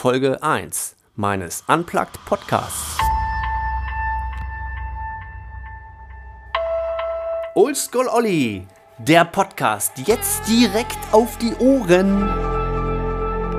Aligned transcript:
Folge 0.00 0.42
1 0.42 0.96
meines 1.14 1.62
Unplugged 1.68 2.24
Podcasts. 2.24 2.96
Oldschool 7.54 8.08
Olli, 8.08 8.66
der 8.96 9.26
Podcast 9.26 9.92
jetzt 10.06 10.48
direkt 10.48 10.96
auf 11.12 11.36
die 11.36 11.54
Ohren. 11.56 12.22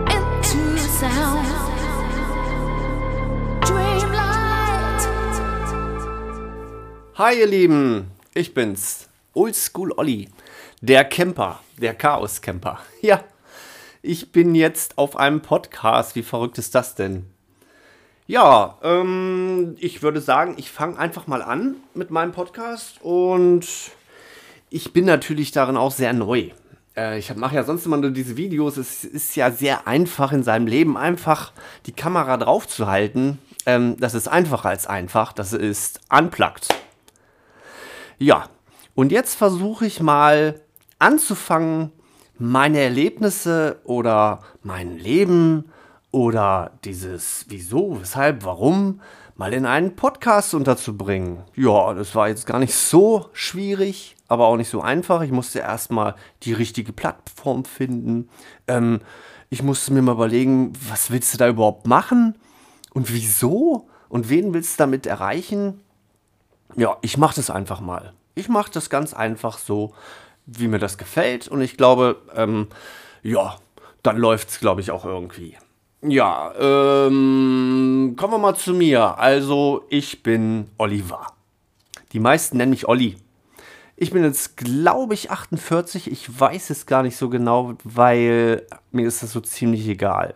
into 0.09 0.79
sound. 0.99 1.47
Dreamlight. 3.63 5.09
Hi 7.19 7.39
ihr 7.39 7.45
Lieben, 7.45 8.09
ich 8.33 8.51
bin's, 8.55 9.09
Oldschool 9.35 9.91
Olli, 9.91 10.27
der 10.81 11.05
Camper, 11.05 11.59
der 11.77 11.93
Chaos-Camper. 11.93 12.79
Ja, 13.03 13.23
ich 14.01 14.31
bin 14.31 14.55
jetzt 14.55 14.97
auf 14.97 15.15
einem 15.17 15.41
Podcast. 15.41 16.15
Wie 16.15 16.23
verrückt 16.23 16.57
ist 16.57 16.75
das 16.75 16.95
denn? 16.95 17.25
Ja, 18.27 18.77
ähm, 18.81 19.75
ich 19.79 20.01
würde 20.01 20.21
sagen, 20.21 20.55
ich 20.57 20.71
fange 20.71 20.97
einfach 20.97 21.27
mal 21.27 21.41
an 21.41 21.75
mit 21.93 22.11
meinem 22.11 22.31
Podcast 22.31 23.01
und 23.01 23.67
ich 24.69 24.93
bin 24.93 25.05
natürlich 25.05 25.51
darin 25.51 25.77
auch 25.77 25.91
sehr 25.91 26.13
neu. 26.13 26.51
Äh, 26.95 27.19
ich 27.19 27.35
mache 27.35 27.55
ja 27.55 27.63
sonst 27.63 27.85
immer 27.85 27.97
nur 27.97 28.11
diese 28.11 28.37
Videos. 28.37 28.77
Es 28.77 29.03
ist 29.03 29.35
ja 29.35 29.51
sehr 29.51 29.87
einfach 29.87 30.31
in 30.31 30.43
seinem 30.43 30.67
Leben, 30.67 30.97
einfach 30.97 31.51
die 31.85 31.91
Kamera 31.91 32.37
drauf 32.37 32.67
zu 32.67 32.87
halten. 32.87 33.37
Ähm, 33.65 33.97
das 33.99 34.13
ist 34.13 34.27
einfacher 34.27 34.69
als 34.69 34.87
einfach. 34.87 35.33
Das 35.33 35.53
ist 35.53 35.99
unplugged. 36.09 36.69
Ja, 38.17 38.45
und 38.95 39.11
jetzt 39.11 39.35
versuche 39.35 39.85
ich 39.85 39.99
mal 39.99 40.61
anzufangen, 40.99 41.91
meine 42.41 42.79
Erlebnisse 42.79 43.79
oder 43.83 44.39
mein 44.63 44.97
Leben 44.97 45.65
oder 46.09 46.71
dieses 46.83 47.45
Wieso, 47.49 48.01
weshalb, 48.01 48.43
warum 48.43 48.99
mal 49.35 49.53
in 49.53 49.67
einen 49.67 49.95
Podcast 49.95 50.55
unterzubringen. 50.55 51.43
Ja, 51.55 51.93
das 51.93 52.15
war 52.15 52.29
jetzt 52.29 52.47
gar 52.47 52.57
nicht 52.57 52.73
so 52.73 53.29
schwierig, 53.33 54.15
aber 54.27 54.47
auch 54.47 54.57
nicht 54.57 54.69
so 54.69 54.81
einfach. 54.81 55.21
Ich 55.21 55.31
musste 55.31 55.59
erstmal 55.59 56.15
die 56.41 56.53
richtige 56.53 56.93
Plattform 56.93 57.63
finden. 57.63 58.27
Ähm, 58.67 59.01
ich 59.51 59.61
musste 59.61 59.93
mir 59.93 60.01
mal 60.01 60.13
überlegen, 60.13 60.73
was 60.89 61.11
willst 61.11 61.35
du 61.35 61.37
da 61.37 61.47
überhaupt 61.47 61.85
machen 61.85 62.35
und 62.93 63.13
wieso 63.13 63.87
und 64.09 64.29
wen 64.29 64.53
willst 64.55 64.79
du 64.79 64.83
damit 64.83 65.05
erreichen? 65.05 65.79
Ja, 66.75 66.97
ich 67.01 67.19
mache 67.19 67.35
das 67.35 67.51
einfach 67.51 67.81
mal. 67.81 68.13
Ich 68.33 68.49
mache 68.49 68.71
das 68.71 68.89
ganz 68.89 69.13
einfach 69.13 69.59
so, 69.59 69.93
wie 70.57 70.67
mir 70.67 70.79
das 70.79 70.97
gefällt. 70.97 71.47
Und 71.47 71.61
ich 71.61 71.77
glaube, 71.77 72.17
ähm, 72.35 72.67
ja, 73.23 73.57
dann 74.03 74.17
läuft 74.17 74.49
es, 74.49 74.59
glaube 74.59 74.81
ich, 74.81 74.91
auch 74.91 75.05
irgendwie. 75.05 75.57
Ja, 76.03 76.51
ähm, 76.59 78.15
kommen 78.17 78.33
wir 78.33 78.39
mal 78.39 78.55
zu 78.55 78.73
mir. 78.73 79.19
Also, 79.19 79.85
ich 79.89 80.23
bin 80.23 80.67
Oliver. 80.77 81.27
Die 82.13 82.19
meisten 82.19 82.57
nennen 82.57 82.71
mich 82.71 82.87
Olli. 82.87 83.17
Ich 83.95 84.09
bin 84.09 84.23
jetzt, 84.23 84.57
glaube 84.57 85.13
ich, 85.13 85.29
48. 85.29 86.11
Ich 86.11 86.39
weiß 86.39 86.71
es 86.71 86.87
gar 86.87 87.03
nicht 87.03 87.17
so 87.17 87.29
genau, 87.29 87.75
weil 87.83 88.65
mir 88.91 89.07
ist 89.07 89.21
das 89.21 89.31
so 89.31 89.41
ziemlich 89.41 89.87
egal. 89.87 90.33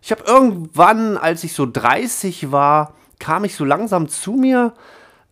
Ich 0.00 0.10
habe 0.10 0.24
irgendwann, 0.26 1.18
als 1.18 1.44
ich 1.44 1.52
so 1.52 1.66
30 1.70 2.50
war, 2.50 2.94
kam 3.18 3.44
ich 3.44 3.56
so 3.56 3.66
langsam 3.66 4.08
zu 4.08 4.32
mir. 4.32 4.72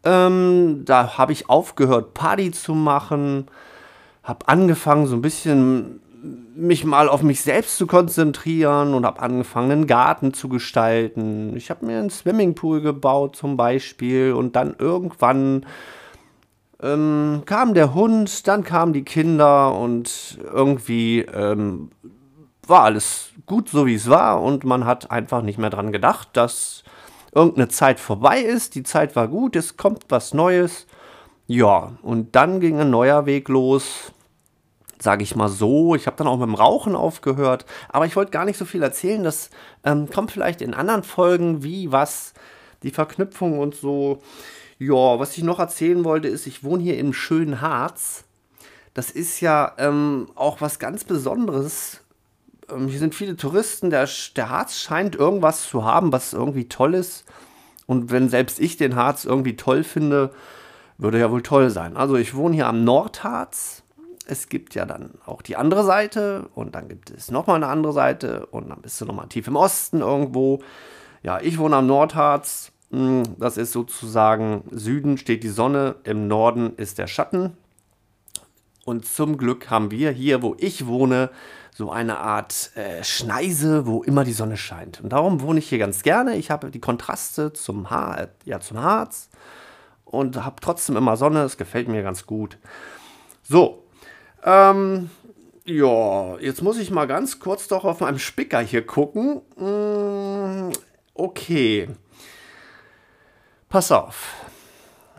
Ähm, 0.04 0.82
da 0.84 1.16
habe 1.16 1.32
ich 1.32 1.48
aufgehört, 1.48 2.12
Party 2.12 2.50
zu 2.50 2.74
machen. 2.74 3.48
Habe 4.26 4.48
angefangen, 4.48 5.06
so 5.06 5.14
ein 5.14 5.22
bisschen 5.22 6.00
mich 6.56 6.84
mal 6.84 7.08
auf 7.08 7.22
mich 7.22 7.42
selbst 7.42 7.76
zu 7.76 7.86
konzentrieren 7.86 8.94
und 8.94 9.06
habe 9.06 9.20
angefangen, 9.20 9.70
einen 9.70 9.86
Garten 9.86 10.34
zu 10.34 10.48
gestalten. 10.48 11.56
Ich 11.56 11.70
habe 11.70 11.86
mir 11.86 11.98
einen 11.98 12.10
Swimmingpool 12.10 12.80
gebaut 12.80 13.36
zum 13.36 13.56
Beispiel 13.56 14.32
und 14.32 14.56
dann 14.56 14.74
irgendwann 14.78 15.64
ähm, 16.82 17.42
kam 17.46 17.74
der 17.74 17.94
Hund, 17.94 18.48
dann 18.48 18.64
kamen 18.64 18.92
die 18.92 19.04
Kinder 19.04 19.78
und 19.78 20.38
irgendwie 20.42 21.20
ähm, 21.20 21.90
war 22.66 22.82
alles 22.82 23.30
gut 23.46 23.68
so, 23.68 23.86
wie 23.86 23.94
es 23.94 24.10
war 24.10 24.42
und 24.42 24.64
man 24.64 24.84
hat 24.84 25.10
einfach 25.10 25.42
nicht 25.42 25.58
mehr 25.58 25.70
dran 25.70 25.92
gedacht, 25.92 26.30
dass 26.32 26.82
irgendeine 27.32 27.68
Zeit 27.68 28.00
vorbei 28.00 28.40
ist. 28.40 28.74
Die 28.74 28.82
Zeit 28.82 29.14
war 29.14 29.28
gut, 29.28 29.54
es 29.54 29.76
kommt 29.76 30.04
was 30.08 30.34
Neues. 30.34 30.86
Ja, 31.46 31.92
und 32.02 32.34
dann 32.34 32.58
ging 32.58 32.80
ein 32.80 32.90
neuer 32.90 33.24
Weg 33.24 33.48
los 33.48 34.12
sage 34.98 35.22
ich 35.22 35.36
mal 35.36 35.48
so. 35.48 35.94
Ich 35.94 36.06
habe 36.06 36.16
dann 36.16 36.26
auch 36.26 36.38
mit 36.38 36.46
dem 36.46 36.54
Rauchen 36.54 36.96
aufgehört, 36.96 37.66
aber 37.88 38.06
ich 38.06 38.16
wollte 38.16 38.30
gar 38.30 38.44
nicht 38.44 38.58
so 38.58 38.64
viel 38.64 38.82
erzählen. 38.82 39.22
Das 39.22 39.50
ähm, 39.84 40.08
kommt 40.10 40.30
vielleicht 40.30 40.62
in 40.62 40.74
anderen 40.74 41.02
Folgen, 41.02 41.62
wie, 41.62 41.92
was, 41.92 42.34
die 42.82 42.90
Verknüpfung 42.90 43.58
und 43.58 43.74
so. 43.74 44.22
Ja, 44.78 45.18
was 45.18 45.36
ich 45.36 45.44
noch 45.44 45.58
erzählen 45.58 46.04
wollte, 46.04 46.28
ist, 46.28 46.46
ich 46.46 46.62
wohne 46.62 46.82
hier 46.82 46.98
im 46.98 47.12
schönen 47.12 47.60
Harz. 47.60 48.24
Das 48.94 49.10
ist 49.10 49.40
ja 49.40 49.72
ähm, 49.78 50.28
auch 50.34 50.60
was 50.60 50.78
ganz 50.78 51.04
Besonderes. 51.04 52.00
Ähm, 52.70 52.88
hier 52.88 52.98
sind 52.98 53.14
viele 53.14 53.36
Touristen. 53.36 53.90
Der, 53.90 54.08
der 54.36 54.50
Harz 54.50 54.78
scheint 54.78 55.16
irgendwas 55.16 55.68
zu 55.68 55.84
haben, 55.84 56.12
was 56.12 56.32
irgendwie 56.32 56.68
toll 56.68 56.94
ist. 56.94 57.24
Und 57.86 58.10
wenn 58.10 58.28
selbst 58.28 58.58
ich 58.58 58.76
den 58.76 58.96
Harz 58.96 59.24
irgendwie 59.24 59.56
toll 59.56 59.84
finde, 59.84 60.32
würde 60.98 61.18
ja 61.18 61.30
wohl 61.30 61.42
toll 61.42 61.70
sein. 61.70 61.96
Also 61.96 62.16
ich 62.16 62.34
wohne 62.34 62.54
hier 62.54 62.66
am 62.66 62.84
Nordharz 62.84 63.82
es 64.26 64.48
gibt 64.48 64.74
ja 64.74 64.84
dann 64.84 65.10
auch 65.24 65.42
die 65.42 65.56
andere 65.56 65.84
Seite 65.84 66.48
und 66.54 66.74
dann 66.74 66.88
gibt 66.88 67.10
es 67.10 67.30
nochmal 67.30 67.56
eine 67.56 67.68
andere 67.68 67.92
Seite 67.92 68.46
und 68.46 68.68
dann 68.68 68.82
bist 68.82 69.00
du 69.00 69.04
nochmal 69.04 69.28
tief 69.28 69.46
im 69.46 69.56
Osten 69.56 70.00
irgendwo. 70.00 70.60
Ja, 71.22 71.40
ich 71.40 71.58
wohne 71.58 71.76
am 71.76 71.86
Nordharz. 71.86 72.72
Hm, 72.90 73.22
das 73.38 73.56
ist 73.56 73.72
sozusagen 73.72 74.64
Süden 74.70 75.18
steht 75.18 75.42
die 75.42 75.48
Sonne, 75.48 75.96
im 76.04 76.28
Norden 76.28 76.74
ist 76.76 76.98
der 76.98 77.06
Schatten. 77.06 77.56
Und 78.84 79.06
zum 79.06 79.36
Glück 79.36 79.70
haben 79.70 79.90
wir 79.90 80.12
hier, 80.12 80.42
wo 80.42 80.54
ich 80.58 80.86
wohne, 80.86 81.30
so 81.72 81.90
eine 81.90 82.18
Art 82.18 82.70
äh, 82.74 83.04
Schneise, 83.04 83.86
wo 83.86 84.02
immer 84.02 84.24
die 84.24 84.32
Sonne 84.32 84.56
scheint. 84.56 85.02
Und 85.02 85.10
darum 85.10 85.42
wohne 85.42 85.58
ich 85.58 85.68
hier 85.68 85.78
ganz 85.78 86.02
gerne. 86.02 86.36
Ich 86.36 86.50
habe 86.50 86.70
die 86.70 86.80
Kontraste 86.80 87.52
zum, 87.52 87.90
Har 87.90 88.18
äh, 88.18 88.28
ja, 88.44 88.60
zum 88.60 88.80
Harz 88.80 89.28
und 90.04 90.42
habe 90.42 90.56
trotzdem 90.60 90.96
immer 90.96 91.16
Sonne. 91.16 91.42
Es 91.42 91.58
gefällt 91.58 91.88
mir 91.88 92.02
ganz 92.02 92.24
gut. 92.24 92.56
So, 93.42 93.85
ähm, 94.44 95.10
ja, 95.64 96.38
jetzt 96.38 96.62
muss 96.62 96.78
ich 96.78 96.90
mal 96.90 97.06
ganz 97.06 97.40
kurz 97.40 97.66
doch 97.68 97.84
auf 97.84 98.00
meinem 98.00 98.18
Spicker 98.18 98.60
hier 98.60 98.86
gucken. 98.86 99.42
Mm, 99.56 100.72
okay. 101.14 101.88
Pass 103.68 103.90
auf. 103.90 104.34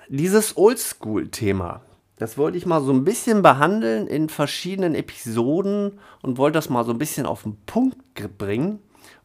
Dieses 0.07 0.55
Oldschool-Thema, 0.55 1.81
das 2.15 2.37
wollte 2.37 2.57
ich 2.57 2.65
mal 2.65 2.81
so 2.81 2.93
ein 2.93 3.03
bisschen 3.03 3.41
behandeln 3.41 4.07
in 4.07 4.29
verschiedenen 4.29 4.95
Episoden 4.95 5.99
und 6.21 6.37
wollte 6.37 6.57
das 6.57 6.69
mal 6.69 6.85
so 6.85 6.91
ein 6.91 6.97
bisschen 6.97 7.25
auf 7.25 7.43
den 7.43 7.57
Punkt 7.65 7.97
bringen. 8.37 8.79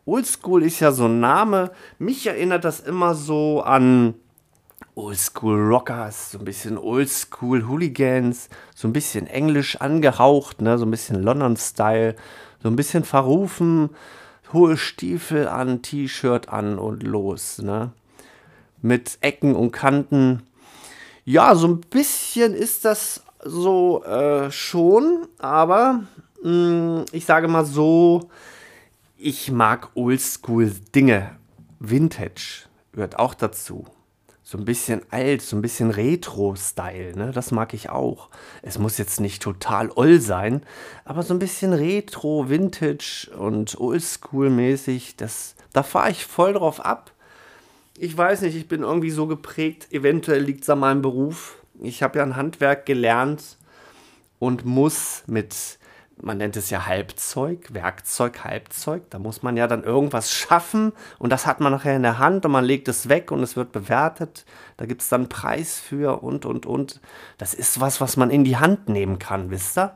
Oldschool 0.05 0.65
ist 0.65 0.81
ja 0.81 0.91
so 0.91 1.05
ein 1.05 1.21
Name. 1.21 1.71
Mich 2.01 2.27
erinnert 2.27 2.65
das 2.65 2.81
immer 2.81 3.15
so 3.15 3.63
an 3.63 4.15
Oldschool 4.95 5.59
Rockers, 5.59 6.33
so 6.33 6.39
ein 6.39 6.45
bisschen 6.45 6.79
Oldschool 6.79 7.67
Hooligans, 7.67 8.49
so 8.75 8.89
ein 8.89 8.93
bisschen 8.93 9.27
englisch 9.27 9.81
angehaucht, 9.81 10.61
ne, 10.61 10.79
so 10.79 10.85
ein 10.85 10.91
bisschen 10.91 11.23
London-Style, 11.23 12.17
so 12.63 12.69
ein 12.69 12.77
bisschen 12.77 13.05
verrufen, 13.05 13.91
hohe 14.53 14.77
Stiefel 14.77 15.49
an, 15.49 15.83
T-Shirt 15.83 16.49
an 16.49 16.79
und 16.79 17.03
los, 17.03 17.59
ne? 17.59 17.93
Mit 18.83 19.19
Ecken 19.21 19.55
und 19.55 19.71
Kanten. 19.71 20.43
Ja, 21.25 21.55
so 21.55 21.69
ein 21.69 21.81
bisschen 21.81 22.53
ist 22.53 22.85
das 22.85 23.23
so 23.45 24.05
äh, 24.05 24.51
schon, 24.51 25.29
aber 25.39 26.03
mh, 26.43 26.51
mm, 26.51 27.05
ich 27.13 27.25
sage 27.25 27.49
mal 27.49 27.65
so, 27.65 28.29
ich 29.17 29.51
mag 29.53 29.91
Oldschool 29.95 30.73
Dinge. 30.95 31.37
Vintage 31.79 32.67
gehört 32.93 33.19
auch 33.19 33.35
dazu 33.35 33.87
so 34.53 34.59
ein 34.59 34.67
bisschen 34.67 35.01
alt, 35.11 35.41
so 35.41 35.57
ein 35.57 35.63
bisschen 35.63 35.91
Retro-Style, 35.91 37.17
ne? 37.17 37.33
Das 37.33 37.53
mag 37.53 37.73
ich 37.73 37.89
auch. 37.89 38.29
Es 38.61 38.79
muss 38.79 38.99
jetzt 38.99 39.19
nicht 39.19 39.43
total 39.43 39.91
oll 39.95 40.21
sein, 40.21 40.61
aber 41.07 41.23
so 41.23 41.33
ein 41.33 41.39
bisschen 41.39 41.73
Retro, 41.73 42.51
Vintage 42.51 43.31
und 43.35 43.79
Oldschool-mäßig, 43.81 45.15
da 45.73 45.83
fahre 45.83 46.11
ich 46.11 46.27
voll 46.27 46.53
drauf 46.53 46.85
ab. 46.85 47.13
Ich 47.97 48.15
weiß 48.15 48.43
nicht, 48.43 48.55
ich 48.55 48.69
bin 48.69 48.83
irgendwie 48.83 49.11
so 49.11 49.27
geprägt, 49.27 49.89
eventuell 49.91 50.43
liegt 50.43 50.65
es 50.65 50.71
an 50.71 50.81
meinem 50.81 51.01
Beruf. 51.01 51.57
Ich 51.81 52.03
habe 52.03 52.19
ja 52.19 52.25
ein 52.25 52.37
Handwerk 52.37 52.85
gelernt 52.85 53.57
und 54.39 54.67
muss 54.67 55.23
mit 55.27 55.79
man 56.23 56.39
nennt 56.39 56.57
es 56.57 56.71
ja 56.71 56.87
Halbzeug, 56.87 57.75
Werkzeug, 57.75 58.45
Halbzeug. 58.45 59.03
Da 59.11 59.19
muss 59.19 59.43
man 59.43 59.57
ja 59.57 59.67
dann 59.67 59.83
irgendwas 59.83 60.33
schaffen 60.33 60.93
und 61.19 61.31
das 61.31 61.47
hat 61.47 61.61
man 61.61 61.73
nachher 61.73 61.97
in 61.97 62.03
der 62.03 62.19
Hand 62.19 62.45
und 62.47 62.53
man 62.53 62.65
legt 62.65 62.89
es 62.89 63.09
weg 63.09 63.31
und 63.31 63.43
es 63.43 63.57
wird 63.57 63.73
bewertet. 63.73 64.45
Da 64.77 64.87
gibt 64.87 65.03
es 65.03 65.09
dann 65.09 65.23
einen 65.23 65.29
Preis 65.29 65.79
für 65.81 66.23
und, 66.23 66.47
und, 66.47 66.65
und. 66.65 67.01
Das 67.39 67.55
ist 67.55 67.81
was, 67.81 68.01
was 68.01 68.17
man 68.17 68.31
in 68.31 68.45
die 68.45 68.57
Hand 68.57 68.89
nehmen 68.89 69.19
kann, 69.19 69.51
wisst 69.51 69.77
ihr? 69.79 69.95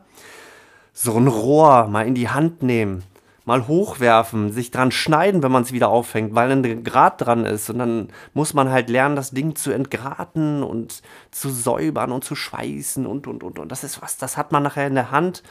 So 0.93 1.17
ein 1.17 1.29
Rohr 1.29 1.87
mal 1.89 2.07
in 2.07 2.15
die 2.15 2.29
Hand 2.29 2.63
nehmen, 2.63 3.05
mal 3.45 3.69
hochwerfen, 3.69 4.51
sich 4.51 4.71
dran 4.71 4.91
schneiden, 4.91 5.43
wenn 5.43 5.53
man 5.53 5.63
es 5.63 5.73
wieder 5.73 5.89
aufhängt, 5.89 6.35
weil 6.35 6.51
ein 6.51 6.83
Grat 6.83 7.21
dran 7.21 7.45
ist. 7.45 7.71
Und 7.71 7.79
dann 7.79 8.09
muss 8.35 8.55
man 8.55 8.71
halt 8.71 8.91
lernen, 8.91 9.15
das 9.15 9.31
Ding 9.31 9.55
zu 9.55 9.71
entgraten 9.71 10.65
und 10.65 11.03
zu 11.31 11.51
säubern 11.51 12.11
und 12.11 12.25
zu 12.25 12.35
schweißen 12.35 13.07
und, 13.07 13.29
und, 13.29 13.45
und. 13.45 13.59
Und 13.59 13.71
das 13.71 13.85
ist 13.85 14.03
was, 14.03 14.17
das 14.17 14.37
hat 14.37 14.51
man 14.51 14.65
nachher 14.65 14.89
in 14.89 14.95
der 14.95 15.13
Hand. 15.13 15.45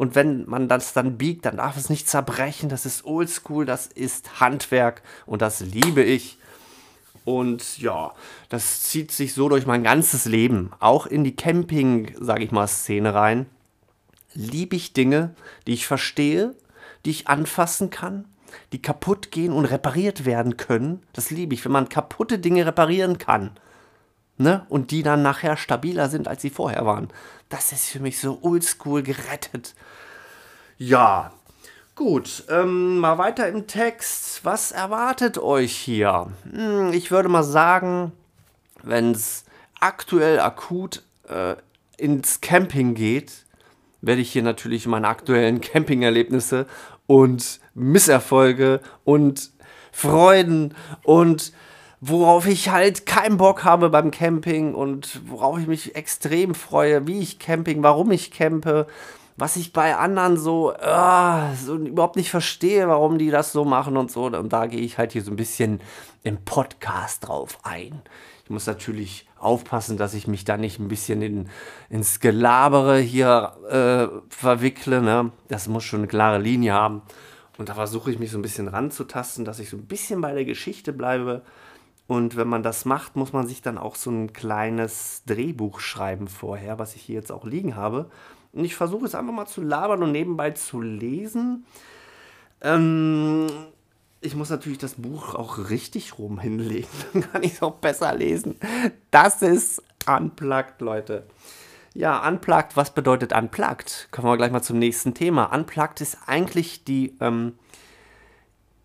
Und 0.00 0.14
wenn 0.14 0.48
man 0.48 0.66
das 0.66 0.94
dann 0.94 1.18
biegt, 1.18 1.44
dann 1.44 1.58
darf 1.58 1.76
es 1.76 1.90
nicht 1.90 2.08
zerbrechen. 2.08 2.70
Das 2.70 2.86
ist 2.86 3.04
oldschool, 3.04 3.66
das 3.66 3.86
ist 3.86 4.40
Handwerk 4.40 5.02
und 5.26 5.42
das 5.42 5.60
liebe 5.60 6.02
ich. 6.02 6.38
Und 7.26 7.76
ja, 7.76 8.14
das 8.48 8.80
zieht 8.80 9.12
sich 9.12 9.34
so 9.34 9.50
durch 9.50 9.66
mein 9.66 9.82
ganzes 9.82 10.24
Leben, 10.24 10.70
auch 10.80 11.04
in 11.04 11.22
die 11.22 11.36
Camping, 11.36 12.14
sage 12.18 12.44
ich 12.44 12.50
mal, 12.50 12.66
Szene 12.66 13.12
rein. 13.12 13.44
Liebe 14.32 14.74
ich 14.74 14.94
Dinge, 14.94 15.34
die 15.66 15.74
ich 15.74 15.86
verstehe, 15.86 16.54
die 17.04 17.10
ich 17.10 17.28
anfassen 17.28 17.90
kann, 17.90 18.24
die 18.72 18.80
kaputt 18.80 19.30
gehen 19.30 19.52
und 19.52 19.66
repariert 19.66 20.24
werden 20.24 20.56
können. 20.56 21.02
Das 21.12 21.30
liebe 21.30 21.52
ich, 21.52 21.62
wenn 21.66 21.72
man 21.72 21.90
kaputte 21.90 22.38
Dinge 22.38 22.64
reparieren 22.64 23.18
kann. 23.18 23.50
Ne? 24.40 24.64
Und 24.70 24.90
die 24.90 25.02
dann 25.02 25.20
nachher 25.20 25.58
stabiler 25.58 26.08
sind, 26.08 26.26
als 26.26 26.40
sie 26.40 26.48
vorher 26.48 26.86
waren. 26.86 27.08
Das 27.50 27.72
ist 27.72 27.90
für 27.90 28.00
mich 28.00 28.18
so 28.18 28.38
oldschool 28.40 29.02
gerettet. 29.02 29.74
Ja, 30.78 31.32
gut. 31.94 32.44
Ähm, 32.48 33.00
mal 33.00 33.18
weiter 33.18 33.48
im 33.48 33.66
Text. 33.66 34.42
Was 34.42 34.72
erwartet 34.72 35.36
euch 35.36 35.76
hier? 35.76 36.28
Hm, 36.50 36.90
ich 36.94 37.10
würde 37.10 37.28
mal 37.28 37.42
sagen, 37.42 38.12
wenn 38.82 39.10
es 39.10 39.44
aktuell 39.78 40.40
akut 40.40 41.02
äh, 41.28 41.56
ins 41.98 42.40
Camping 42.40 42.94
geht, 42.94 43.44
werde 44.00 44.22
ich 44.22 44.32
hier 44.32 44.42
natürlich 44.42 44.86
meine 44.86 45.08
aktuellen 45.08 45.60
Campingerlebnisse 45.60 46.64
und 47.06 47.60
Misserfolge 47.74 48.80
und 49.04 49.50
Freuden 49.92 50.74
und 51.02 51.52
worauf 52.00 52.46
ich 52.46 52.70
halt 52.70 53.04
keinen 53.04 53.36
Bock 53.36 53.64
habe 53.64 53.90
beim 53.90 54.10
Camping 54.10 54.74
und 54.74 55.20
worauf 55.28 55.58
ich 55.58 55.66
mich 55.66 55.94
extrem 55.96 56.54
freue, 56.54 57.06
wie 57.06 57.20
ich 57.20 57.38
Camping, 57.38 57.82
warum 57.82 58.10
ich 58.10 58.30
campe, 58.30 58.86
was 59.36 59.56
ich 59.56 59.72
bei 59.72 59.96
anderen 59.96 60.36
so, 60.36 60.72
uh, 60.72 61.54
so 61.54 61.76
überhaupt 61.76 62.16
nicht 62.16 62.30
verstehe, 62.30 62.88
warum 62.88 63.18
die 63.18 63.30
das 63.30 63.52
so 63.52 63.64
machen 63.64 63.96
und 63.96 64.10
so. 64.10 64.24
Und 64.26 64.52
da 64.52 64.66
gehe 64.66 64.80
ich 64.80 64.98
halt 64.98 65.12
hier 65.12 65.22
so 65.22 65.30
ein 65.30 65.36
bisschen 65.36 65.80
im 66.22 66.38
Podcast 66.44 67.26
drauf 67.28 67.58
ein. 67.62 68.02
Ich 68.44 68.50
muss 68.50 68.66
natürlich 68.66 69.26
aufpassen, 69.38 69.96
dass 69.96 70.12
ich 70.12 70.26
mich 70.26 70.44
da 70.44 70.56
nicht 70.56 70.78
ein 70.78 70.88
bisschen 70.88 71.22
in, 71.22 71.48
ins 71.88 72.20
Gelabere 72.20 72.98
hier 72.98 73.52
äh, 73.70 74.34
verwickle. 74.34 75.00
Ne? 75.00 75.32
Das 75.48 75.68
muss 75.68 75.84
schon 75.84 76.00
eine 76.00 76.08
klare 76.08 76.38
Linie 76.38 76.74
haben. 76.74 77.02
Und 77.56 77.68
da 77.68 77.74
versuche 77.74 78.10
ich 78.10 78.18
mich 78.18 78.30
so 78.30 78.38
ein 78.38 78.42
bisschen 78.42 78.68
ranzutasten, 78.68 79.44
dass 79.44 79.58
ich 79.58 79.70
so 79.70 79.76
ein 79.76 79.86
bisschen 79.86 80.20
bei 80.20 80.32
der 80.32 80.44
Geschichte 80.44 80.92
bleibe. 80.92 81.42
Und 82.10 82.34
wenn 82.34 82.48
man 82.48 82.64
das 82.64 82.86
macht, 82.86 83.14
muss 83.14 83.32
man 83.32 83.46
sich 83.46 83.62
dann 83.62 83.78
auch 83.78 83.94
so 83.94 84.10
ein 84.10 84.32
kleines 84.32 85.22
Drehbuch 85.26 85.78
schreiben 85.78 86.26
vorher, 86.26 86.80
was 86.80 86.96
ich 86.96 87.02
hier 87.02 87.14
jetzt 87.14 87.30
auch 87.30 87.44
liegen 87.44 87.76
habe. 87.76 88.10
Und 88.52 88.64
ich 88.64 88.74
versuche 88.74 89.06
es 89.06 89.14
einfach 89.14 89.32
mal 89.32 89.46
zu 89.46 89.62
labern 89.62 90.02
und 90.02 90.10
nebenbei 90.10 90.50
zu 90.50 90.80
lesen. 90.80 91.66
Ähm, 92.62 93.46
ich 94.20 94.34
muss 94.34 94.50
natürlich 94.50 94.78
das 94.78 94.94
Buch 94.94 95.36
auch 95.36 95.70
richtig 95.70 96.18
rum 96.18 96.40
hinlegen, 96.40 96.88
dann 97.12 97.30
kann 97.30 97.44
ich 97.44 97.52
es 97.52 97.62
auch 97.62 97.76
besser 97.76 98.12
lesen. 98.12 98.56
Das 99.12 99.40
ist 99.40 99.80
Unplugged, 100.08 100.80
Leute. 100.80 101.28
Ja, 101.94 102.26
Unplugged, 102.26 102.76
was 102.76 102.92
bedeutet 102.92 103.32
Unplugged? 103.32 104.08
Kommen 104.10 104.26
wir 104.26 104.36
gleich 104.36 104.50
mal 104.50 104.62
zum 104.62 104.80
nächsten 104.80 105.14
Thema. 105.14 105.44
Unplugged 105.54 106.00
ist 106.00 106.18
eigentlich 106.26 106.82
die 106.82 107.16
ähm, 107.20 107.52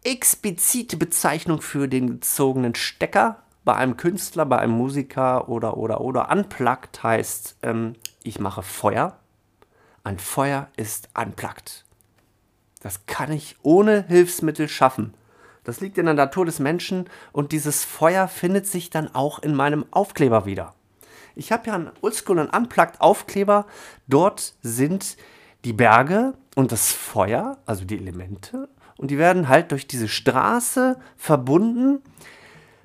explizite 0.05 0.97
Bezeichnung 0.97 1.61
für 1.61 1.87
den 1.87 2.07
gezogenen 2.07 2.75
Stecker 2.75 3.43
bei 3.65 3.75
einem 3.75 3.97
Künstler, 3.97 4.45
bei 4.45 4.59
einem 4.59 4.73
Musiker 4.73 5.49
oder, 5.49 5.77
oder, 5.77 6.01
oder. 6.01 6.31
Unplugged 6.31 7.01
heißt, 7.03 7.57
ähm, 7.63 7.93
ich 8.23 8.39
mache 8.39 8.61
Feuer. 8.61 9.19
Ein 10.03 10.19
Feuer 10.19 10.69
ist 10.77 11.09
unplugged. 11.19 11.83
Das 12.81 13.07
kann 13.07 13.31
ich 13.31 13.57
ohne 13.63 14.05
Hilfsmittel 14.07 14.69
schaffen. 14.69 15.15
Das 15.63 15.81
liegt 15.81 15.97
in 15.97 16.05
der 16.05 16.13
Natur 16.13 16.45
des 16.45 16.59
Menschen 16.59 17.09
und 17.31 17.51
dieses 17.51 17.83
Feuer 17.83 18.27
findet 18.27 18.67
sich 18.67 18.91
dann 18.91 19.13
auch 19.15 19.39
in 19.39 19.55
meinem 19.55 19.85
Aufkleber 19.89 20.45
wieder. 20.45 20.75
Ich 21.33 21.51
habe 21.51 21.67
ja 21.67 21.73
einen 21.73 21.91
Oldschool 22.01 22.37
und 22.37 22.55
Unplugged 22.55 23.01
Aufkleber. 23.01 23.65
Dort 24.07 24.53
sind 24.61 25.17
die 25.65 25.73
Berge 25.73 26.35
und 26.55 26.71
das 26.71 26.91
Feuer, 26.91 27.57
also 27.65 27.83
die 27.83 27.97
Elemente. 27.97 28.69
Und 28.97 29.11
die 29.11 29.17
werden 29.17 29.47
halt 29.47 29.71
durch 29.71 29.87
diese 29.87 30.07
Straße 30.07 30.97
verbunden. 31.17 32.01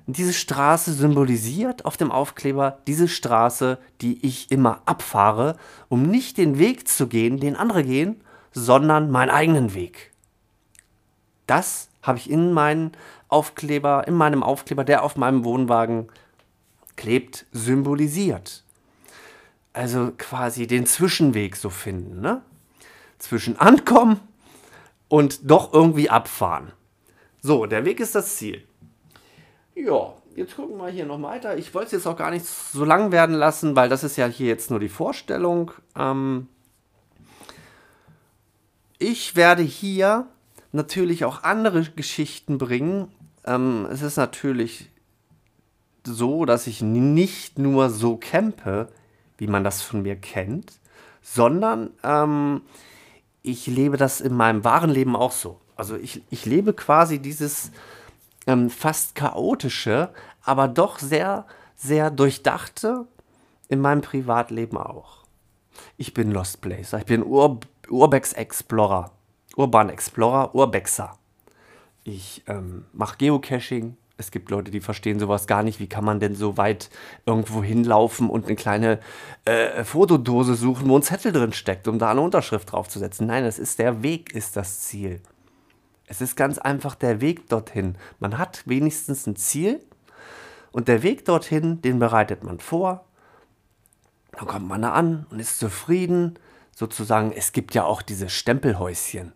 diese 0.07 0.33
Straße 0.33 0.91
symbolisiert 0.91 1.85
auf 1.85 1.95
dem 1.95 2.11
Aufkleber 2.11 2.79
diese 2.85 3.07
Straße, 3.07 3.77
die 4.01 4.25
ich 4.25 4.51
immer 4.51 4.81
abfahre, 4.85 5.55
um 5.87 6.03
nicht 6.03 6.37
den 6.37 6.57
Weg 6.59 6.87
zu 6.89 7.07
gehen, 7.07 7.39
den 7.39 7.55
andere 7.55 7.83
gehen, 7.83 8.21
sondern 8.51 9.09
meinen 9.09 9.29
eigenen 9.29 9.73
Weg. 9.73 10.11
Das 11.47 11.87
habe 12.01 12.17
ich 12.17 12.29
in 12.29 12.51
meinen 12.51 12.91
Aufkleber, 13.29 14.05
in 14.05 14.15
meinem 14.15 14.43
Aufkleber, 14.43 14.83
der 14.83 15.03
auf 15.03 15.15
meinem 15.15 15.45
Wohnwagen 15.45 16.09
klebt, 16.97 17.45
symbolisiert. 17.53 18.65
Also 19.71 20.11
quasi 20.17 20.67
den 20.67 20.85
Zwischenweg 20.85 21.55
so 21.55 21.69
finden, 21.69 22.19
ne? 22.19 22.41
Zwischen 23.17 23.57
ankommen 23.57 24.19
und 25.11 25.51
doch 25.51 25.73
irgendwie 25.73 26.09
abfahren. 26.09 26.71
So, 27.41 27.65
der 27.65 27.83
Weg 27.83 27.99
ist 27.99 28.15
das 28.15 28.37
Ziel. 28.37 28.63
Ja, 29.75 30.13
jetzt 30.37 30.55
gucken 30.55 30.77
wir 30.77 30.87
hier 30.87 31.05
noch 31.05 31.21
weiter. 31.21 31.57
Ich 31.57 31.73
wollte 31.73 31.87
es 31.87 31.91
jetzt 31.91 32.07
auch 32.07 32.15
gar 32.15 32.31
nicht 32.31 32.45
so 32.45 32.85
lang 32.85 33.11
werden 33.11 33.35
lassen, 33.35 33.75
weil 33.75 33.89
das 33.89 34.05
ist 34.05 34.15
ja 34.15 34.27
hier 34.27 34.47
jetzt 34.47 34.71
nur 34.71 34.79
die 34.79 34.87
Vorstellung. 34.87 35.71
Ähm 35.97 36.47
ich 38.99 39.35
werde 39.35 39.63
hier 39.63 40.27
natürlich 40.71 41.25
auch 41.25 41.43
andere 41.43 41.83
Geschichten 41.93 42.57
bringen. 42.57 43.09
Ähm, 43.43 43.87
es 43.91 44.01
ist 44.01 44.15
natürlich 44.15 44.91
so, 46.05 46.45
dass 46.45 46.67
ich 46.67 46.81
nicht 46.81 47.59
nur 47.59 47.89
so 47.89 48.15
campe, 48.15 48.87
wie 49.37 49.47
man 49.47 49.65
das 49.65 49.81
von 49.81 50.03
mir 50.03 50.15
kennt, 50.15 50.71
sondern 51.21 51.89
ähm, 52.01 52.61
ich 53.43 53.67
lebe 53.67 53.97
das 53.97 54.21
in 54.21 54.35
meinem 54.35 54.63
wahren 54.63 54.89
Leben 54.89 55.15
auch 55.15 55.31
so. 55.31 55.59
Also 55.75 55.95
ich, 55.95 56.21
ich 56.29 56.45
lebe 56.45 56.73
quasi 56.73 57.19
dieses 57.19 57.71
ähm, 58.47 58.69
fast 58.69 59.15
chaotische, 59.15 60.09
aber 60.43 60.67
doch 60.67 60.99
sehr, 60.99 61.45
sehr 61.75 62.11
durchdachte 62.11 63.07
in 63.67 63.79
meinem 63.79 64.01
Privatleben 64.01 64.77
auch. 64.77 65.25
Ich 65.97 66.13
bin 66.13 66.31
Lost 66.31 66.61
Placer, 66.61 66.99
ich 66.99 67.05
bin 67.05 67.23
Ur 67.23 67.59
Urbex 67.89 68.33
Explorer. 68.33 69.11
Urban 69.55 69.89
Explorer, 69.89 70.55
Urbexer. 70.55 71.17
Ich 72.03 72.43
ähm, 72.47 72.85
mache 72.93 73.17
Geocaching. 73.17 73.97
Es 74.21 74.29
gibt 74.29 74.51
Leute, 74.51 74.69
die 74.69 74.81
verstehen 74.81 75.19
sowas 75.19 75.47
gar 75.47 75.63
nicht. 75.63 75.79
Wie 75.79 75.89
kann 75.89 76.05
man 76.05 76.19
denn 76.19 76.35
so 76.35 76.55
weit 76.55 76.91
irgendwo 77.25 77.63
hinlaufen 77.63 78.29
und 78.29 78.45
eine 78.45 78.55
kleine 78.55 78.99
äh, 79.45 79.83
Fotodose 79.83 80.53
suchen, 80.53 80.87
wo 80.87 80.95
ein 80.95 81.01
Zettel 81.01 81.31
drin 81.31 81.53
steckt, 81.53 81.87
um 81.87 81.97
da 81.97 82.11
eine 82.11 82.21
Unterschrift 82.21 82.71
draufzusetzen? 82.71 83.25
Nein, 83.25 83.45
es 83.45 83.57
ist 83.57 83.79
der 83.79 84.03
Weg, 84.03 84.35
ist 84.35 84.55
das 84.55 84.81
Ziel. 84.81 85.21
Es 86.05 86.21
ist 86.21 86.35
ganz 86.35 86.59
einfach 86.59 86.93
der 86.93 87.19
Weg 87.19 87.49
dorthin. 87.49 87.95
Man 88.19 88.37
hat 88.37 88.61
wenigstens 88.67 89.25
ein 89.25 89.35
Ziel 89.35 89.81
und 90.71 90.87
der 90.87 91.01
Weg 91.01 91.25
dorthin, 91.25 91.81
den 91.81 91.97
bereitet 91.97 92.43
man 92.43 92.59
vor. 92.59 93.05
Dann 94.33 94.47
kommt 94.47 94.67
man 94.67 94.83
da 94.83 94.91
an 94.91 95.25
und 95.31 95.39
ist 95.39 95.57
zufrieden. 95.57 96.37
Sozusagen, 96.75 97.31
es 97.31 97.53
gibt 97.53 97.73
ja 97.73 97.85
auch 97.85 98.03
diese 98.03 98.29
Stempelhäuschen 98.29 99.33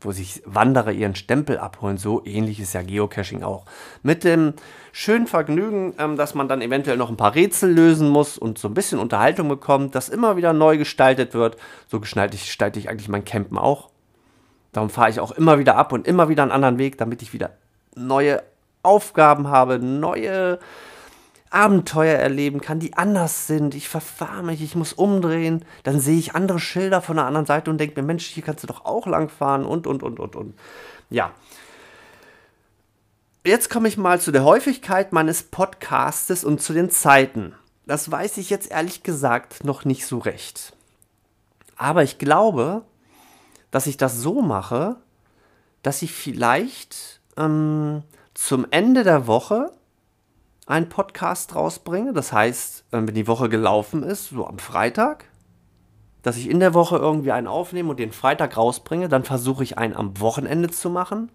wo 0.00 0.12
sich 0.12 0.42
Wanderer 0.44 0.92
ihren 0.92 1.14
Stempel 1.14 1.58
abholen. 1.58 1.96
So 1.96 2.24
ähnlich 2.24 2.60
ist 2.60 2.74
ja 2.74 2.82
Geocaching 2.82 3.42
auch. 3.42 3.64
Mit 4.02 4.24
dem 4.24 4.54
schönen 4.92 5.26
Vergnügen, 5.26 5.94
ähm, 5.98 6.16
dass 6.16 6.34
man 6.34 6.48
dann 6.48 6.60
eventuell 6.60 6.96
noch 6.96 7.10
ein 7.10 7.16
paar 7.16 7.34
Rätsel 7.34 7.72
lösen 7.72 8.08
muss 8.08 8.38
und 8.38 8.58
so 8.58 8.68
ein 8.68 8.74
bisschen 8.74 8.98
Unterhaltung 8.98 9.48
bekommt, 9.48 9.94
das 9.94 10.08
immer 10.08 10.36
wieder 10.36 10.52
neu 10.52 10.78
gestaltet 10.78 11.34
wird. 11.34 11.56
So 11.88 12.00
gestalte 12.00 12.36
ich, 12.36 12.44
gestalte 12.44 12.78
ich 12.78 12.88
eigentlich 12.88 13.08
mein 13.08 13.24
Campen 13.24 13.58
auch. 13.58 13.90
Darum 14.72 14.90
fahre 14.90 15.10
ich 15.10 15.20
auch 15.20 15.32
immer 15.32 15.58
wieder 15.58 15.76
ab 15.76 15.92
und 15.92 16.06
immer 16.06 16.28
wieder 16.28 16.42
einen 16.42 16.52
anderen 16.52 16.78
Weg, 16.78 16.98
damit 16.98 17.22
ich 17.22 17.32
wieder 17.32 17.50
neue 17.94 18.42
Aufgaben 18.82 19.48
habe, 19.48 19.78
neue 19.78 20.58
Abenteuer 21.56 22.18
erleben 22.18 22.60
kann, 22.60 22.80
die 22.80 22.94
anders 22.98 23.46
sind. 23.46 23.74
Ich 23.74 23.88
verfahre 23.88 24.42
mich, 24.42 24.60
ich 24.60 24.74
muss 24.74 24.92
umdrehen. 24.92 25.64
Dann 25.84 26.00
sehe 26.00 26.18
ich 26.18 26.34
andere 26.34 26.60
Schilder 26.60 27.00
von 27.00 27.16
der 27.16 27.24
anderen 27.24 27.46
Seite 27.46 27.70
und 27.70 27.78
denke 27.78 27.98
mir, 27.98 28.06
Mensch, 28.06 28.26
hier 28.26 28.42
kannst 28.42 28.62
du 28.62 28.66
doch 28.66 28.84
auch 28.84 29.06
lang 29.06 29.30
fahren 29.30 29.64
und, 29.64 29.86
und, 29.86 30.02
und, 30.02 30.20
und, 30.20 30.36
und. 30.36 30.54
Ja. 31.08 31.32
Jetzt 33.42 33.70
komme 33.70 33.88
ich 33.88 33.96
mal 33.96 34.20
zu 34.20 34.32
der 34.32 34.44
Häufigkeit 34.44 35.14
meines 35.14 35.44
Podcastes 35.44 36.44
und 36.44 36.60
zu 36.60 36.74
den 36.74 36.90
Zeiten. 36.90 37.54
Das 37.86 38.10
weiß 38.10 38.36
ich 38.36 38.50
jetzt 38.50 38.70
ehrlich 38.70 39.02
gesagt 39.02 39.64
noch 39.64 39.86
nicht 39.86 40.04
so 40.04 40.18
recht. 40.18 40.74
Aber 41.76 42.02
ich 42.02 42.18
glaube, 42.18 42.82
dass 43.70 43.86
ich 43.86 43.96
das 43.96 44.18
so 44.18 44.42
mache, 44.42 44.96
dass 45.82 46.02
ich 46.02 46.12
vielleicht 46.12 47.20
ähm, 47.38 48.02
zum 48.34 48.66
Ende 48.70 49.04
der 49.04 49.26
Woche 49.26 49.72
einen 50.66 50.88
Podcast 50.88 51.54
rausbringe. 51.54 52.12
Das 52.12 52.32
heißt, 52.32 52.84
wenn 52.90 53.06
die 53.06 53.28
Woche 53.28 53.48
gelaufen 53.48 54.02
ist, 54.02 54.30
so 54.30 54.46
am 54.46 54.58
Freitag, 54.58 55.24
dass 56.22 56.36
ich 56.36 56.50
in 56.50 56.58
der 56.58 56.74
Woche 56.74 56.96
irgendwie 56.96 57.30
einen 57.30 57.46
aufnehme 57.46 57.90
und 57.90 58.00
den 58.00 58.12
Freitag 58.12 58.56
rausbringe. 58.56 59.08
Dann 59.08 59.22
versuche 59.22 59.62
ich 59.62 59.78
einen 59.78 59.94
am 59.94 60.20
Wochenende 60.20 60.68
zu 60.68 60.90
machen. 60.90 61.30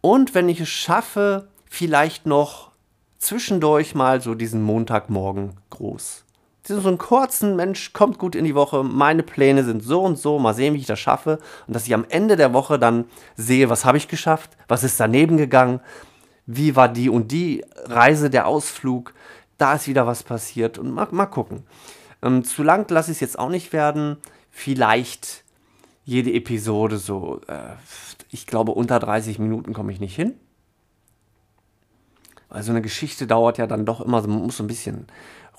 Und 0.00 0.34
wenn 0.34 0.48
ich 0.48 0.60
es 0.60 0.70
schaffe, 0.70 1.48
vielleicht 1.68 2.24
noch 2.24 2.70
zwischendurch 3.18 3.94
mal 3.94 4.22
so 4.22 4.34
diesen 4.34 4.62
Montagmorgen 4.62 5.52
groß. 5.68 6.24
So 6.66 6.88
einen 6.88 6.98
kurzen 6.98 7.56
Mensch 7.56 7.92
kommt 7.92 8.18
gut 8.18 8.34
in 8.34 8.44
die 8.44 8.54
Woche, 8.54 8.84
meine 8.84 9.22
Pläne 9.22 9.64
sind 9.64 9.82
so 9.82 10.02
und 10.02 10.16
so, 10.16 10.38
mal 10.38 10.54
sehen, 10.54 10.74
wie 10.74 10.78
ich 10.78 10.86
das 10.86 11.00
schaffe. 11.00 11.38
Und 11.66 11.74
dass 11.74 11.86
ich 11.86 11.92
am 11.92 12.06
Ende 12.08 12.36
der 12.36 12.52
Woche 12.54 12.78
dann 12.78 13.06
sehe, 13.36 13.68
was 13.68 13.84
habe 13.84 13.98
ich 13.98 14.08
geschafft, 14.08 14.50
was 14.68 14.84
ist 14.84 15.00
daneben 15.00 15.36
gegangen, 15.36 15.80
wie 16.52 16.76
war 16.76 16.88
die 16.88 17.08
und 17.08 17.30
die 17.32 17.64
Reise, 17.84 18.30
der 18.30 18.46
Ausflug, 18.46 19.14
da 19.58 19.74
ist 19.74 19.86
wieder 19.86 20.06
was 20.06 20.22
passiert 20.22 20.78
und 20.78 20.90
mal, 20.90 21.08
mal 21.10 21.26
gucken. 21.26 21.64
Ähm, 22.22 22.44
zu 22.44 22.62
lang 22.62 22.90
lasse 22.90 23.10
ich 23.10 23.16
es 23.16 23.20
jetzt 23.20 23.38
auch 23.38 23.48
nicht 23.48 23.72
werden. 23.72 24.16
Vielleicht 24.50 25.44
jede 26.04 26.32
Episode 26.32 26.98
so, 26.98 27.40
äh, 27.46 27.74
ich 28.30 28.46
glaube, 28.46 28.72
unter 28.72 28.98
30 28.98 29.38
Minuten 29.38 29.72
komme 29.72 29.92
ich 29.92 30.00
nicht 30.00 30.16
hin. 30.16 30.34
Also 32.48 32.72
eine 32.72 32.82
Geschichte 32.82 33.28
dauert 33.28 33.58
ja 33.58 33.68
dann 33.68 33.86
doch 33.86 34.00
immer, 34.00 34.20
man 34.22 34.42
muss 34.42 34.56
so 34.56 34.64
ein 34.64 34.66
bisschen 34.68 35.06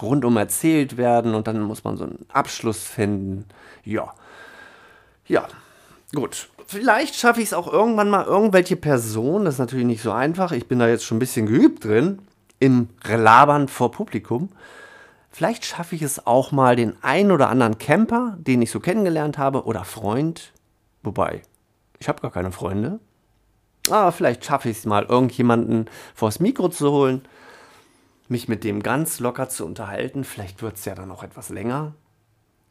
rundum 0.01 0.35
erzählt 0.35 0.97
werden 0.97 1.35
und 1.35 1.47
dann 1.47 1.61
muss 1.61 1.83
man 1.83 1.95
so 1.95 2.03
einen 2.03 2.25
Abschluss 2.33 2.83
finden. 2.83 3.45
Ja. 3.85 4.13
Ja, 5.25 5.47
gut. 6.13 6.49
Vielleicht 6.71 7.15
schaffe 7.15 7.41
ich 7.41 7.47
es 7.47 7.53
auch 7.53 7.67
irgendwann 7.67 8.09
mal 8.09 8.23
irgendwelche 8.23 8.77
Personen, 8.77 9.43
das 9.43 9.55
ist 9.55 9.59
natürlich 9.59 9.85
nicht 9.85 10.01
so 10.01 10.13
einfach, 10.13 10.53
ich 10.53 10.69
bin 10.69 10.79
da 10.79 10.87
jetzt 10.87 11.03
schon 11.03 11.17
ein 11.17 11.19
bisschen 11.19 11.45
geübt 11.45 11.83
drin, 11.83 12.19
im 12.59 12.87
Relabern 13.03 13.67
vor 13.67 13.91
Publikum. 13.91 14.47
Vielleicht 15.31 15.65
schaffe 15.65 15.95
ich 15.95 16.01
es 16.01 16.25
auch 16.25 16.53
mal, 16.53 16.77
den 16.77 16.95
einen 17.03 17.33
oder 17.33 17.49
anderen 17.49 17.77
Camper, 17.77 18.37
den 18.39 18.61
ich 18.61 18.71
so 18.71 18.79
kennengelernt 18.79 19.37
habe, 19.37 19.65
oder 19.65 19.83
Freund, 19.83 20.53
wobei, 21.03 21.41
ich 21.99 22.07
habe 22.07 22.21
gar 22.21 22.31
keine 22.31 22.53
Freunde. 22.53 23.01
Aber 23.89 24.13
vielleicht 24.13 24.45
schaffe 24.45 24.69
ich 24.69 24.77
es 24.77 24.85
mal, 24.85 25.03
irgendjemanden 25.03 25.89
vors 26.15 26.39
Mikro 26.39 26.69
zu 26.69 26.89
holen, 26.89 27.25
mich 28.29 28.47
mit 28.47 28.63
dem 28.63 28.81
ganz 28.81 29.19
locker 29.19 29.49
zu 29.49 29.65
unterhalten. 29.65 30.23
Vielleicht 30.23 30.61
wird 30.61 30.77
es 30.77 30.85
ja 30.85 30.95
dann 30.95 31.11
auch 31.11 31.23
etwas 31.23 31.49
länger, 31.49 31.95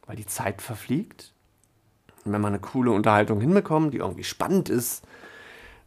weil 0.07 0.15
die 0.15 0.25
Zeit 0.25 0.63
verfliegt. 0.63 1.30
Und 2.25 2.33
wenn 2.33 2.41
man 2.41 2.53
eine 2.53 2.61
coole 2.61 2.91
Unterhaltung 2.91 3.41
hinbekommt, 3.41 3.93
die 3.93 3.97
irgendwie 3.97 4.23
spannend 4.23 4.69
ist, 4.69 5.03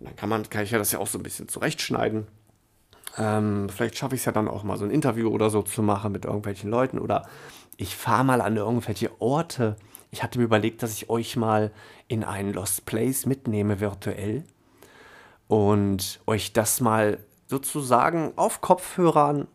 dann 0.00 0.16
kann, 0.16 0.28
man, 0.28 0.48
kann 0.48 0.64
ich 0.64 0.70
ja 0.70 0.78
das 0.78 0.92
ja 0.92 0.98
auch 0.98 1.06
so 1.06 1.18
ein 1.18 1.22
bisschen 1.22 1.48
zurechtschneiden. 1.48 2.26
Ähm, 3.16 3.68
vielleicht 3.68 3.96
schaffe 3.96 4.14
ich 4.14 4.22
es 4.22 4.24
ja 4.24 4.32
dann 4.32 4.48
auch 4.48 4.64
mal 4.64 4.76
so 4.76 4.84
ein 4.84 4.90
Interview 4.90 5.28
oder 5.28 5.50
so 5.50 5.62
zu 5.62 5.82
machen 5.82 6.12
mit 6.12 6.24
irgendwelchen 6.24 6.70
Leuten 6.70 6.98
oder 6.98 7.28
ich 7.76 7.96
fahre 7.96 8.24
mal 8.24 8.40
an 8.40 8.56
irgendwelche 8.56 9.10
Orte. 9.20 9.76
Ich 10.10 10.22
hatte 10.22 10.38
mir 10.38 10.44
überlegt, 10.44 10.82
dass 10.82 10.92
ich 10.92 11.10
euch 11.10 11.36
mal 11.36 11.72
in 12.08 12.24
einen 12.24 12.52
Lost 12.52 12.86
Place 12.86 13.26
mitnehme 13.26 13.80
virtuell 13.80 14.44
und 15.48 16.20
euch 16.26 16.52
das 16.52 16.80
mal 16.80 17.18
sozusagen 17.46 18.32
auf 18.36 18.60
Kopfhörern 18.60 19.46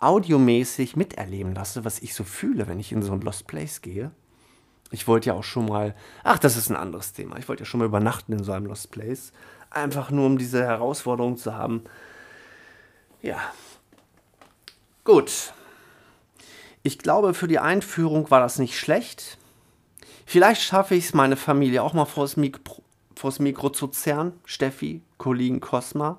audiomäßig 0.00 0.96
miterleben 0.96 1.54
lasse, 1.54 1.84
was 1.84 2.00
ich 2.00 2.14
so 2.14 2.24
fühle, 2.24 2.68
wenn 2.68 2.78
ich 2.78 2.92
in 2.92 3.02
so 3.02 3.12
ein 3.12 3.20
Lost 3.20 3.46
Place 3.46 3.82
gehe. 3.82 4.10
Ich 4.90 5.06
wollte 5.06 5.28
ja 5.28 5.34
auch 5.34 5.44
schon 5.44 5.66
mal, 5.66 5.94
ach, 6.24 6.38
das 6.38 6.56
ist 6.56 6.70
ein 6.70 6.76
anderes 6.76 7.12
Thema. 7.12 7.36
Ich 7.38 7.48
wollte 7.48 7.62
ja 7.62 7.66
schon 7.66 7.78
mal 7.78 7.86
übernachten 7.86 8.32
in 8.32 8.42
so 8.42 8.52
einem 8.52 8.66
Lost 8.66 8.90
Place. 8.90 9.32
Einfach 9.70 10.10
nur, 10.10 10.26
um 10.26 10.38
diese 10.38 10.64
Herausforderung 10.64 11.36
zu 11.36 11.54
haben, 11.54 11.84
ja. 13.20 13.38
Gut. 15.04 15.52
Ich 16.82 16.98
glaube, 16.98 17.34
für 17.34 17.48
die 17.48 17.58
Einführung 17.58 18.30
war 18.30 18.40
das 18.40 18.58
nicht 18.58 18.78
schlecht. 18.78 19.36
Vielleicht 20.24 20.62
schaffe 20.62 20.94
ich 20.94 21.06
es, 21.06 21.14
meine 21.14 21.36
Familie 21.36 21.82
auch 21.82 21.94
mal 21.94 22.04
vors 22.04 22.36
Mikro, 22.36 22.82
vors 23.16 23.38
Mikro 23.38 23.70
zu 23.70 23.88
zerren. 23.88 24.32
Steffi, 24.44 25.02
Kollegen 25.16 25.60
Cosma. 25.60 26.18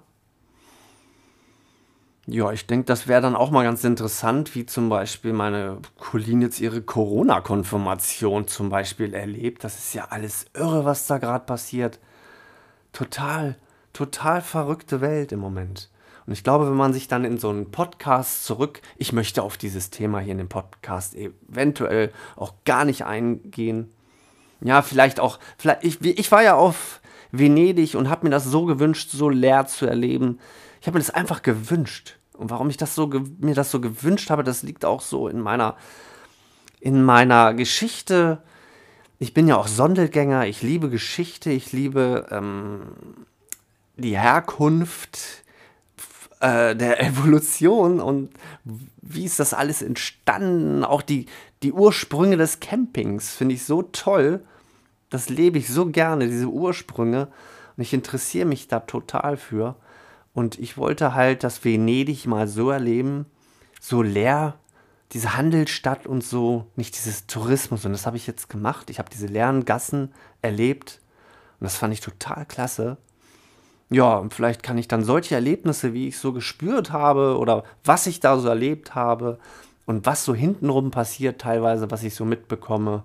Ja, 2.32 2.52
ich 2.52 2.68
denke, 2.68 2.86
das 2.86 3.08
wäre 3.08 3.22
dann 3.24 3.36
auch 3.36 3.50
mal 3.50 3.64
ganz 3.64 3.84
interessant, 3.84 4.54
wie 4.54 4.68
zum 4.68 4.88
Beispiel 4.88 5.34
meine 5.34 5.80
Colleen 5.98 6.44
jetzt 6.44 6.60
ihre 6.60 6.84
Corona-Konfirmation 6.84 8.48
zum 8.48 8.70
Beispiel 8.70 9.16
erlebt. 9.16 9.64
Das 9.64 9.80
ist 9.80 9.96
ja 9.96 10.10
alles 10.12 10.46
irre, 10.54 10.86
was 10.86 11.08
da 11.08 11.18
gerade 11.18 11.46
passiert. 11.46 11.98
Total, 12.94 13.56
total 13.94 14.44
verrückte 14.44 15.02
Welt 15.02 15.32
im 15.32 15.40
Moment. 15.40 15.90
Und 16.28 16.34
ich 16.34 16.44
glaube, 16.44 16.68
wenn 16.68 16.78
man 16.78 16.94
sich 16.94 17.08
dann 17.08 17.26
in 17.26 17.40
so 17.40 17.50
einen 17.50 17.72
Podcast 17.72 18.46
zurück, 18.46 18.84
ich 18.98 19.12
möchte 19.12 19.42
auf 19.42 19.58
dieses 19.58 19.90
Thema 19.90 20.20
hier 20.20 20.34
in 20.34 20.38
dem 20.38 20.50
Podcast 20.50 21.16
eventuell 21.16 22.12
auch 22.36 22.54
gar 22.64 22.86
nicht 22.86 23.06
eingehen. 23.06 23.92
Ja, 24.62 24.84
vielleicht 24.84 25.20
auch, 25.20 25.40
vielleicht, 25.58 25.84
ich, 25.84 26.00
ich 26.06 26.32
war 26.32 26.44
ja 26.44 26.54
auf 26.54 27.02
Venedig 27.32 27.96
und 27.96 28.08
habe 28.08 28.28
mir 28.28 28.30
das 28.30 28.46
so 28.46 28.66
gewünscht, 28.66 29.10
so 29.10 29.30
leer 29.30 29.66
zu 29.66 29.88
erleben. 29.88 30.38
Ich 30.80 30.86
habe 30.86 31.00
mir 31.00 31.04
das 31.04 31.10
einfach 31.10 31.42
gewünscht. 31.42 32.19
Und 32.40 32.50
warum 32.50 32.70
ich 32.70 32.78
das 32.78 32.96
so 32.96 33.08
mir 33.40 33.56
das 33.56 33.70
so 33.70 33.82
gewünscht 33.82 34.30
habe, 34.30 34.44
das 34.44 34.64
liegt 34.64 34.86
auch 34.86 35.02
so 35.02 35.28
in 35.28 35.40
meiner 35.40 35.76
in 36.80 37.04
meiner 37.04 37.54
Geschichte. 37.54 38.42
Ich 39.20 39.34
bin 39.34 39.48
ja 39.48 39.58
auch 39.58 39.68
Sondelgänger, 39.68 40.48
ich 40.48 40.62
liebe 40.62 40.90
Geschichte, 40.90 41.52
ich 41.52 41.74
liebe 41.74 42.28
ähm, 42.32 42.82
die 43.98 44.18
Herkunft, 44.18 45.44
äh, 46.40 46.76
der 46.76 47.04
Evolution 47.06 48.00
und 48.00 48.30
wie 49.02 49.26
ist 49.26 49.40
das 49.40 49.54
alles 49.54 49.82
entstanden, 49.82 50.86
auch 50.86 51.02
die, 51.02 51.26
die 51.64 51.74
Ursprünge 51.74 52.38
des 52.38 52.62
Campings 52.62 53.36
finde 53.36 53.56
ich 53.56 53.66
so 53.66 53.82
toll. 53.84 54.42
Das 55.10 55.28
lebe 55.28 55.58
ich 55.58 55.68
so 55.68 55.88
gerne, 55.88 56.28
diese 56.28 56.48
Ursprünge. 56.48 57.28
Und 57.76 57.84
ich 57.84 57.94
interessiere 57.94 58.46
mich 58.46 58.68
da 58.68 58.80
total 58.80 59.36
für. 59.36 59.76
Und 60.34 60.60
ich 60.60 60.78
wollte 60.78 61.14
halt 61.14 61.44
das 61.44 61.64
Venedig 61.64 62.26
mal 62.26 62.48
so 62.48 62.70
erleben, 62.70 63.26
so 63.80 64.02
leer, 64.02 64.58
diese 65.12 65.36
Handelsstadt 65.36 66.06
und 66.06 66.24
so, 66.24 66.68
nicht 66.76 66.96
dieses 66.96 67.28
Tourismus. 67.28 67.86
Und 67.86 67.92
das 67.94 68.06
habe 68.06 68.18
ich 68.18 68.28
jetzt 68.28 68.50
gemacht. 68.50 68.90
Ich 68.90 69.00
habe 69.00 69.10
diese 69.10 69.28
leeren 69.28 69.66
Gassen 69.66 70.14
erlebt. 70.42 71.02
Und 71.60 71.66
das 71.66 71.78
fand 71.78 71.94
ich 71.94 72.02
total 72.02 72.46
klasse 72.46 72.98
ja, 73.90 74.18
und 74.18 74.34
vielleicht 74.34 74.62
kann 74.62 74.78
ich 74.78 74.88
dann 74.88 75.04
solche 75.04 75.36
Erlebnisse, 75.36 75.94
wie 75.94 76.08
ich 76.08 76.20
so 76.20 76.32
gespürt 76.32 76.92
habe 76.92 77.38
oder 77.38 77.64
was 77.84 78.06
ich 78.06 78.20
da 78.20 78.38
so 78.38 78.48
erlebt 78.48 78.94
habe 78.94 79.40
und 79.86 80.06
was 80.06 80.26
so 80.26 80.36
hintenrum 80.36 80.92
passiert 80.92 81.42
teilweise, 81.42 81.90
was 81.90 82.04
ich 82.04 82.14
so 82.14 82.24
mitbekomme, 82.24 83.04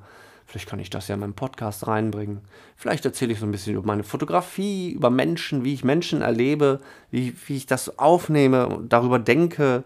vielleicht 0.55 0.69
kann 0.69 0.79
ich 0.79 0.89
das 0.89 1.09
ja 1.09 1.15
in 1.15 1.21
meinen 1.21 1.35
Podcast 1.35 1.89
reinbringen. 1.89 2.41
Vielleicht 2.77 3.05
erzähle 3.05 3.33
ich 3.33 3.41
so 3.41 3.45
ein 3.45 3.51
bisschen 3.51 3.75
über 3.75 3.85
meine 3.89 4.05
Fotografie, 4.05 4.93
über 4.93 5.11
Menschen, 5.11 5.65
wie 5.65 5.75
ich 5.75 5.83
Menschen 5.83 6.23
erlebe, 6.23 6.79
wie, 7.11 7.35
wie 7.49 7.57
ich 7.57 7.67
das 7.67 7.99
aufnehme 7.99 8.69
und 8.69 8.93
darüber 8.93 9.19
denke, 9.19 9.83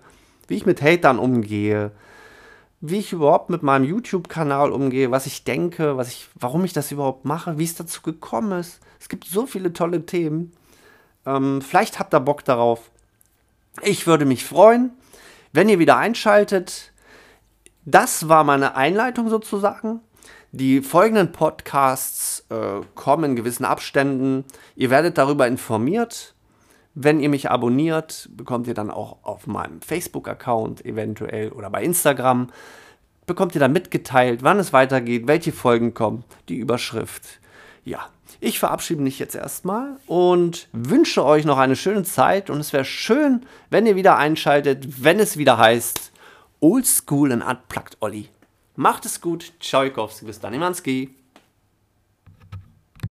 wie 0.46 0.56
ich 0.56 0.66
mit 0.66 0.82
Hatern 0.82 1.18
umgehe, 1.18 1.92
wie 2.82 2.98
ich 2.98 3.14
überhaupt 3.14 3.48
mit 3.48 3.62
meinem 3.62 3.84
YouTube-Kanal 3.84 4.70
umgehe, 4.70 5.10
was 5.10 5.24
ich 5.24 5.42
denke, 5.42 5.96
was 5.96 6.08
ich, 6.08 6.28
warum 6.34 6.66
ich 6.66 6.74
das 6.74 6.92
überhaupt 6.92 7.24
mache, 7.24 7.56
wie 7.56 7.64
es 7.64 7.74
dazu 7.74 8.02
gekommen 8.02 8.60
ist. 8.60 8.80
Es 9.00 9.08
gibt 9.08 9.24
so 9.24 9.46
viele 9.46 9.72
tolle 9.72 10.04
Themen. 10.04 10.52
Ähm, 11.24 11.62
vielleicht 11.62 11.98
habt 11.98 12.12
ihr 12.12 12.20
Bock 12.20 12.44
darauf. 12.44 12.90
Ich 13.80 14.06
würde 14.06 14.26
mich 14.26 14.44
freuen, 14.44 14.90
wenn 15.54 15.70
ihr 15.70 15.78
wieder 15.78 15.96
einschaltet. 15.96 16.92
Das 17.86 18.28
war 18.28 18.44
meine 18.44 18.76
Einleitung 18.76 19.30
sozusagen. 19.30 20.02
Die 20.52 20.80
folgenden 20.80 21.30
Podcasts 21.30 22.46
äh, 22.48 22.80
kommen 22.94 23.24
in 23.24 23.36
gewissen 23.36 23.66
Abständen. 23.66 24.44
Ihr 24.76 24.88
werdet 24.88 25.18
darüber 25.18 25.46
informiert. 25.46 26.34
Wenn 26.94 27.20
ihr 27.20 27.28
mich 27.28 27.50
abonniert, 27.50 28.30
bekommt 28.32 28.66
ihr 28.66 28.74
dann 28.74 28.90
auch 28.90 29.18
auf 29.22 29.46
meinem 29.46 29.82
Facebook-Account 29.82 30.86
eventuell 30.86 31.52
oder 31.52 31.68
bei 31.68 31.84
Instagram, 31.84 32.48
bekommt 33.26 33.54
ihr 33.54 33.60
dann 33.60 33.72
mitgeteilt, 33.72 34.42
wann 34.42 34.58
es 34.58 34.72
weitergeht, 34.72 35.28
welche 35.28 35.52
Folgen 35.52 35.92
kommen, 35.92 36.24
die 36.48 36.56
Überschrift. 36.56 37.40
Ja, 37.84 38.08
ich 38.40 38.58
verabschiede 38.58 39.02
mich 39.02 39.18
jetzt 39.18 39.34
erstmal 39.34 39.96
und 40.06 40.68
wünsche 40.72 41.24
euch 41.24 41.44
noch 41.44 41.58
eine 41.58 41.76
schöne 41.76 42.04
Zeit 42.04 42.48
und 42.50 42.58
es 42.58 42.72
wäre 42.72 42.86
schön, 42.86 43.44
wenn 43.70 43.86
ihr 43.86 43.96
wieder 43.96 44.16
einschaltet, 44.16 45.04
wenn 45.04 45.20
es 45.20 45.36
wieder 45.36 45.58
heißt 45.58 46.10
Old 46.60 46.86
School 46.86 47.32
and 47.32 47.44
Unplugged 47.44 47.98
Olli. 48.00 48.28
Macht 48.80 49.06
es 49.06 49.20
gut, 49.20 49.54
Tschaikowski, 49.58 50.24
bis 50.24 50.38
dann, 50.38 50.54
Imanski. 50.54 51.12